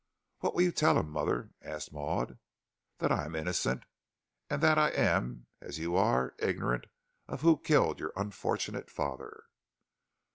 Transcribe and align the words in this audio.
"What 0.39 0.55
will 0.55 0.63
you 0.63 0.71
tell 0.71 0.97
him, 0.97 1.11
mother?" 1.11 1.51
asked 1.61 1.93
Maud. 1.93 2.39
"That 2.97 3.11
I 3.11 3.23
am 3.25 3.35
innocent, 3.35 3.83
and 4.49 4.59
that 4.63 4.79
I 4.79 4.89
am, 4.89 5.45
as 5.61 5.77
you 5.77 5.95
are, 5.95 6.33
ignorant 6.39 6.85
of 7.27 7.41
who 7.41 7.59
killed 7.59 7.99
your 7.99 8.11
unfortunate 8.15 8.89
father." 8.89 9.43